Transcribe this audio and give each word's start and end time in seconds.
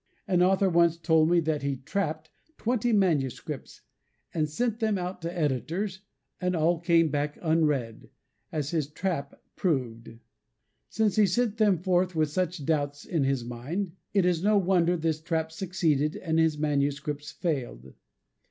An 0.27 0.41
author 0.41 0.67
once 0.67 0.97
told 0.97 1.29
me 1.29 1.39
that 1.41 1.61
he 1.61 1.75
"trapped" 1.75 2.31
twenty 2.57 2.91
manuscripts 2.91 3.81
and 4.33 4.49
sent 4.49 4.79
them 4.79 4.97
out 4.97 5.21
to 5.21 5.31
editors, 5.37 5.99
and 6.39 6.55
all 6.55 6.79
came 6.79 7.09
back 7.09 7.37
unread, 7.39 8.09
as 8.51 8.71
his 8.71 8.87
"trap" 8.89 9.39
proved. 9.55 10.17
Since 10.89 11.17
he 11.17 11.27
sent 11.27 11.57
them 11.57 11.77
forth 11.77 12.15
with 12.15 12.31
such 12.31 12.65
doubts 12.65 13.05
in 13.05 13.25
his 13.25 13.45
mind, 13.45 13.91
it 14.11 14.25
is 14.25 14.41
no 14.43 14.57
wonder 14.57 14.97
his 14.97 15.21
trap 15.21 15.51
succeeded 15.51 16.15
and 16.15 16.39
his 16.39 16.57
manuscripts 16.57 17.31
failed. 17.31 17.93